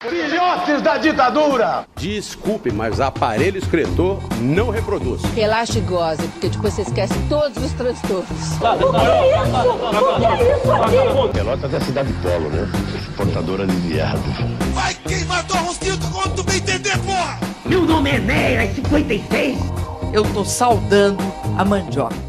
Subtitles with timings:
[0.00, 1.84] Filhotes da ditadura!
[1.96, 5.20] Desculpe, mas aparelho excretor não reproduz.
[5.34, 8.28] Relaxa e goze, porque depois você esquece todos os transtornos.
[8.30, 9.68] O que é isso?
[9.98, 11.32] O que é isso aqui?
[11.32, 12.68] Pelotas é cidade polo, né?
[12.96, 14.22] Exportadora de viado.
[14.72, 17.40] Vai queimar tua rosquinha quando tu bem entender, porra!
[17.64, 19.58] Meu nome é Neira 56.
[20.12, 21.24] Eu tô saudando
[21.58, 22.27] a mandioca.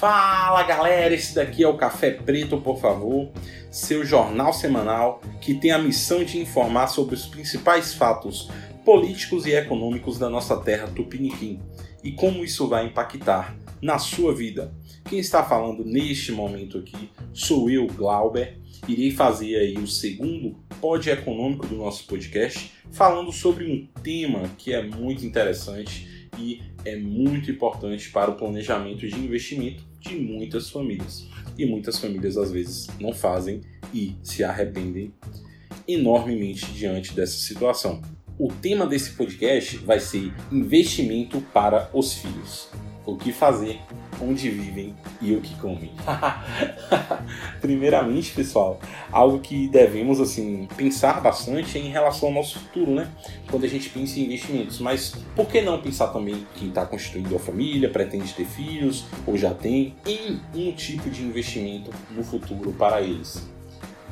[0.00, 3.28] Fala galera, esse daqui é o Café Preto, por favor,
[3.70, 8.48] seu jornal semanal que tem a missão de informar sobre os principais fatos
[8.82, 11.60] políticos e econômicos da nossa terra Tupiniquim
[12.02, 14.72] e como isso vai impactar na sua vida.
[15.04, 18.58] Quem está falando neste momento aqui sou eu, Glauber.
[18.88, 24.72] Irei fazer aí o segundo pod econômico do nosso podcast, falando sobre um tema que
[24.72, 26.08] é muito interessante
[26.38, 31.26] e é muito importante para o planejamento de investimento de muitas famílias.
[31.58, 33.60] E muitas famílias às vezes não fazem
[33.92, 35.12] e se arrependem
[35.86, 38.00] enormemente diante dessa situação.
[38.38, 42.70] O tema desse podcast vai ser investimento para os filhos.
[43.06, 43.80] O que fazer,
[44.20, 45.90] onde vivem e o que comem.
[47.60, 48.78] Primeiramente, pessoal,
[49.10, 53.10] algo que devemos assim pensar bastante é em relação ao nosso futuro, né?
[53.50, 57.34] Quando a gente pensa em investimentos, mas por que não pensar também quem está constituindo
[57.34, 62.72] a família, pretende ter filhos ou já tem, em um tipo de investimento no futuro
[62.72, 63.48] para eles?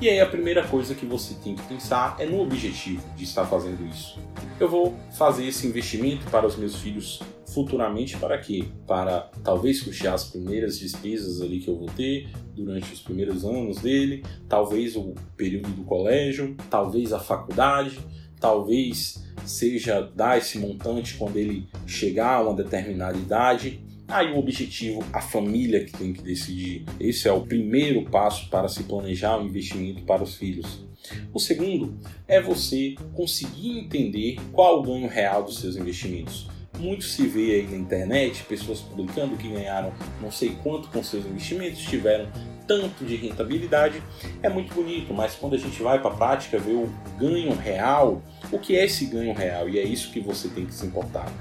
[0.01, 3.45] E aí a primeira coisa que você tem que pensar é no objetivo de estar
[3.47, 4.17] fazendo isso.
[4.61, 7.21] Eu vou fazer esse investimento para os meus filhos
[7.53, 8.65] futuramente para quê?
[8.87, 13.79] Para talvez custear as primeiras despesas ali que eu vou ter durante os primeiros anos
[13.79, 17.99] dele, talvez o período do colégio, talvez a faculdade,
[18.41, 23.81] talvez seja dar esse montante quando ele chegar a uma determinada idade.
[24.07, 26.85] Aí o objetivo, a família que tem que decidir.
[26.99, 30.87] Esse é o primeiro passo para se planejar um investimento para os filhos.
[31.33, 36.49] O segundo é você conseguir entender qual o ganho real dos seus investimentos.
[36.79, 41.27] Muito se vê aí na internet pessoas publicando que ganharam não sei quanto com seus
[41.27, 42.29] investimentos, tiveram
[42.69, 44.03] tanto de rentabilidade.
[44.43, 46.89] É muito bonito, mas quando a gente vai para a prática ver o
[47.19, 48.23] ganho real,
[48.53, 49.69] o que é esse ganho real?
[49.69, 51.33] E é isso que você tem que se importar.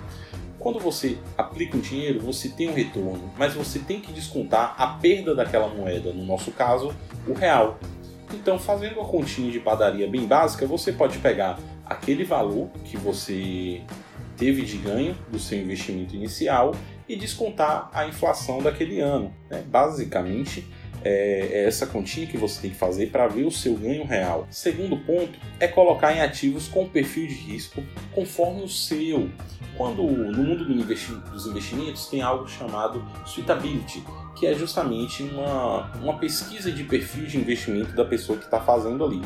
[0.57, 4.87] Quando você aplica um dinheiro, você tem um retorno, mas você tem que descontar a
[4.87, 6.95] perda daquela moeda, no nosso caso,
[7.27, 7.79] o real.
[8.33, 13.81] Então, fazendo uma continha de padaria bem básica, você pode pegar aquele valor que você
[14.37, 16.75] teve de ganho do seu investimento inicial
[17.09, 19.33] e descontar a inflação daquele ano.
[19.49, 19.63] Né?
[19.67, 20.65] Basicamente,
[21.03, 24.47] é, essa continha que você tem que fazer para ver o seu ganho real.
[24.49, 27.83] Segundo ponto é colocar em ativos com perfil de risco
[28.13, 29.29] conforme o seu.
[29.75, 34.03] Quando no mundo do investi dos investimentos tem algo chamado suitability,
[34.35, 39.05] que é justamente uma, uma pesquisa de perfil de investimento da pessoa que está fazendo
[39.05, 39.21] ali.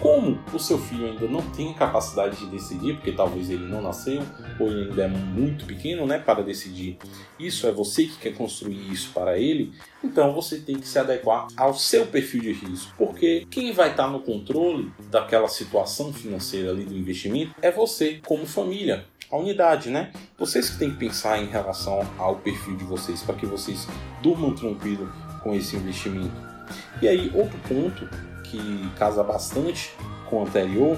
[0.00, 4.22] Como o seu filho ainda não tem capacidade de decidir, porque talvez ele não nasceu
[4.60, 6.98] ou ele ainda é muito pequeno né, para decidir,
[7.38, 9.72] isso é você que quer construir isso para ele,
[10.04, 14.08] então você tem que se adequar ao seu perfil de risco, porque quem vai estar
[14.08, 20.12] no controle daquela situação financeira ali do investimento é você, como família a unidade, né?
[20.38, 23.88] Vocês que têm que pensar em relação ao perfil de vocês para que vocês
[24.22, 25.12] durmam tranquilo
[25.42, 26.34] com esse investimento.
[27.02, 28.08] E aí, outro ponto
[28.50, 29.92] que casa bastante
[30.28, 30.96] com o anterior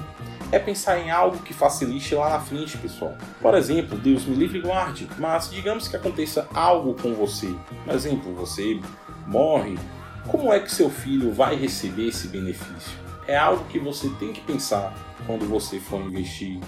[0.51, 3.15] é pensar em algo que facilite lá na frente, pessoal.
[3.41, 7.55] Por exemplo, Deus me livre e guarde, mas digamos que aconteça algo com você.
[7.85, 8.81] Por exemplo, você
[9.27, 9.79] morre,
[10.27, 13.08] como é que seu filho vai receber esse benefício?
[13.29, 14.93] É algo que você tem que pensar
[15.27, 16.59] quando você for investir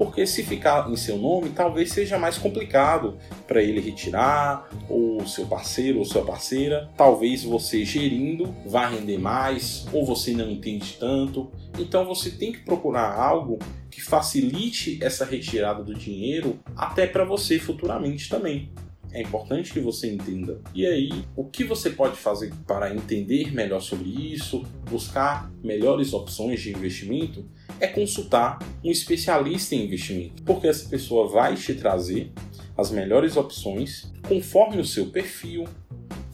[0.00, 5.44] porque se ficar em seu nome, talvez seja mais complicado para ele retirar, ou seu
[5.44, 6.88] parceiro ou sua parceira.
[6.96, 11.52] Talvez você gerindo vá render mais, ou você não entende tanto.
[11.78, 13.58] Então você tem que procurar algo
[13.90, 18.72] que facilite essa retirada do dinheiro até para você futuramente também.
[19.12, 20.60] É importante que você entenda.
[20.74, 26.60] E aí, o que você pode fazer para entender melhor sobre isso, buscar melhores opções
[26.60, 27.44] de investimento?
[27.80, 32.30] é consultar um especialista em investimento, porque essa pessoa vai te trazer
[32.76, 35.64] as melhores opções conforme o seu perfil,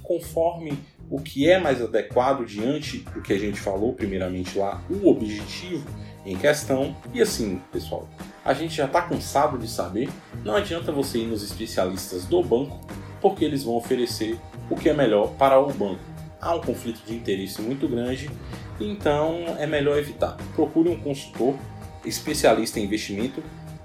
[0.03, 0.77] conforme
[1.09, 5.87] o que é mais adequado diante do que a gente falou primeiramente lá, o objetivo
[6.25, 6.97] em questão.
[7.15, 8.09] E assim, pessoal,
[8.47, 10.09] a gente já está cansado de saber,
[10.43, 12.81] não adianta você ir nos especialistas do banco,
[13.21, 14.39] porque eles vão oferecer
[14.71, 16.01] o que é melhor para o banco.
[16.41, 18.31] Há um conflito de interesse muito grande
[18.81, 20.37] então é melhor evitar.
[20.55, 21.55] Procure um consultor
[22.05, 23.43] especialista em investimento,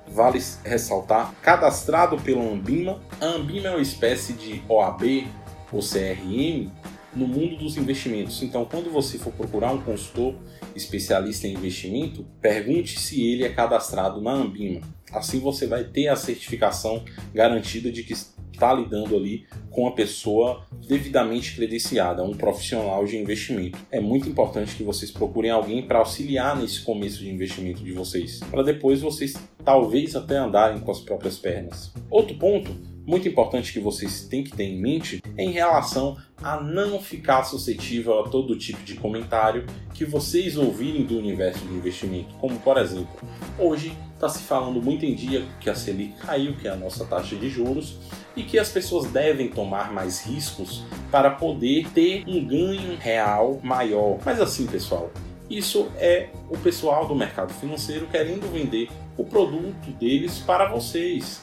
[0.07, 2.99] vale ressaltar, cadastrado pela Ambima.
[3.19, 5.27] A Ambima é uma espécie de OAB
[5.71, 6.69] ou CRM
[7.15, 8.41] no mundo dos investimentos.
[8.41, 10.35] Então, quando você for procurar um consultor
[10.75, 14.81] especialista em investimento, pergunte se ele é cadastrado na Ambima.
[15.11, 17.03] Assim você vai ter a certificação
[17.33, 23.77] garantida de que está lidando ali com a pessoa devidamente credenciada, um profissional de investimento.
[23.89, 28.39] É muito importante que vocês procurem alguém para auxiliar nesse começo de investimento de vocês,
[28.51, 29.33] para depois vocês
[29.65, 31.91] talvez até andarem com as próprias pernas.
[32.09, 32.71] Outro ponto
[33.05, 37.43] muito importante que vocês têm que ter em mente é em relação a não ficar
[37.43, 42.77] suscetível a todo tipo de comentário que vocês ouvirem do universo de investimento, como por
[42.77, 43.19] exemplo,
[43.57, 47.05] hoje está se falando muito em dia que a Selic caiu, que é a nossa
[47.05, 47.97] taxa de juros,
[48.35, 54.19] e que as pessoas devem tomar mais riscos para poder ter um ganho real maior.
[54.23, 55.11] Mas assim, pessoal,
[55.49, 61.41] isso é o pessoal do mercado financeiro querendo vender o produto deles para vocês.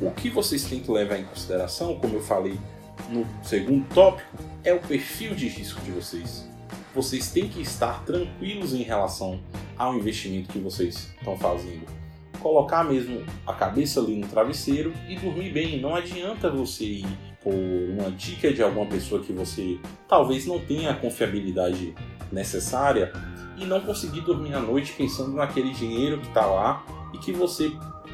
[0.00, 2.58] O que vocês têm que levar em consideração, como eu falei
[3.10, 4.30] no segundo tópico,
[4.64, 6.48] é o perfil de risco de vocês.
[6.94, 9.40] Vocês têm que estar tranquilos em relação
[9.76, 11.86] ao investimento que vocês estão fazendo.
[12.40, 15.80] Colocar mesmo a cabeça ali no travesseiro e dormir bem.
[15.80, 20.92] Não adianta você ir por uma dica de alguma pessoa que você talvez não tenha
[20.92, 21.94] a confiabilidade
[22.32, 23.12] necessária
[23.58, 27.70] e não conseguir dormir à noite pensando naquele dinheiro que está lá e que você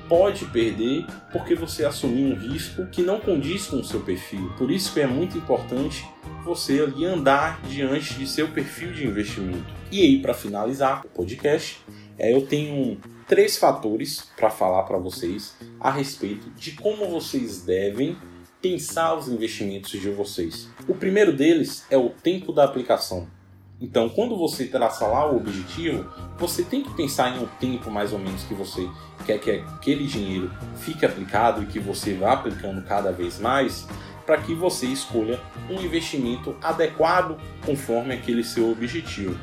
[0.09, 4.53] pode perder porque você assumiu um risco que não condiz com o seu perfil.
[4.57, 6.07] Por isso que é muito importante
[6.45, 9.67] você ali andar diante de seu perfil de investimento.
[9.91, 11.81] E aí, para finalizar o podcast,
[12.19, 18.17] é, eu tenho três fatores para falar para vocês a respeito de como vocês devem
[18.63, 20.69] pensar os investimentos de vocês.
[20.89, 23.29] O primeiro deles é o tempo da aplicação.
[23.81, 28.13] Então, quando você traça lá o objetivo, você tem que pensar em um tempo mais
[28.13, 28.89] ou menos que você
[29.27, 33.87] quer que aquele dinheiro fique aplicado e que você vá aplicando cada vez mais,
[34.25, 35.41] para que você escolha
[35.71, 39.39] um investimento adequado conforme aquele seu objetivo.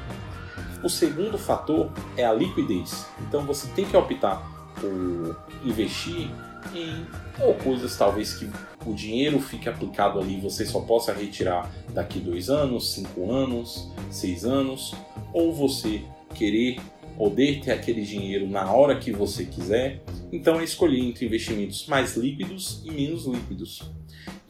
[0.84, 3.06] O segundo fator é a liquidez.
[3.22, 4.42] Então, você tem que optar
[4.82, 6.30] por investir
[6.75, 7.06] em
[7.44, 8.50] ou coisas talvez que
[8.86, 14.45] o dinheiro fique aplicado ali você só possa retirar daqui dois anos, cinco anos, seis
[14.45, 14.94] anos,
[15.33, 16.04] ou você
[16.36, 16.80] querer
[17.18, 20.01] poder ter aquele dinheiro na hora que você quiser.
[20.31, 23.92] Então é escolher entre investimentos mais líquidos e menos líquidos.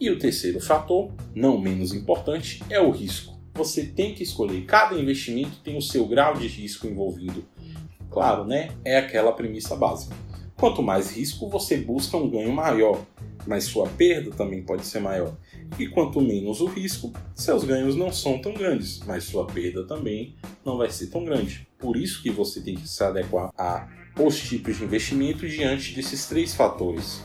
[0.00, 3.34] E o terceiro fator, não menos importante, é o risco.
[3.54, 7.44] Você tem que escolher, cada investimento tem o seu grau de risco envolvido.
[8.10, 8.70] Claro, né?
[8.84, 10.14] É aquela premissa básica.
[10.56, 13.00] Quanto mais risco, você busca um ganho maior,
[13.46, 15.36] mas sua perda também pode ser maior.
[15.78, 20.36] E quanto menos o risco, seus ganhos não são tão grandes, mas sua perda também
[20.64, 21.66] não vai ser tão grande.
[21.78, 26.26] Por isso que você tem que se adequar a os tipos de investimento diante desses
[26.26, 27.22] três fatores.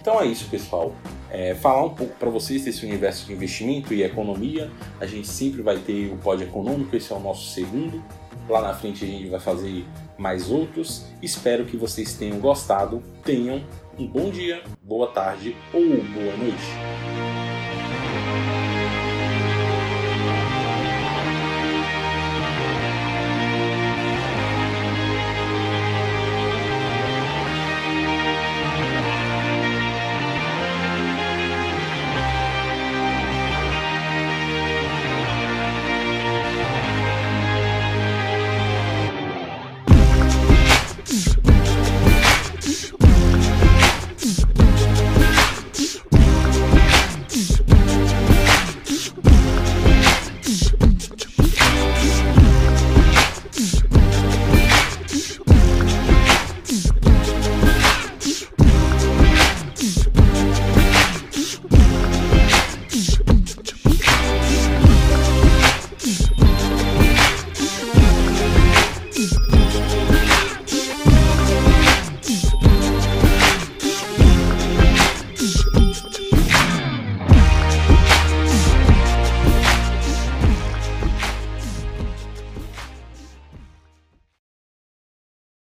[0.00, 0.94] Então é isso, pessoal.
[1.30, 4.70] É, falar um pouco para vocês desse universo de investimento e economia.
[5.00, 8.02] A gente sempre vai ter o Pod Econômico, esse é o nosso segundo.
[8.48, 9.84] Lá na frente a gente vai fazer
[10.18, 11.06] mais outros.
[11.22, 13.02] Espero que vocês tenham gostado.
[13.24, 13.62] Tenham
[13.98, 17.13] um bom dia, boa tarde ou boa noite.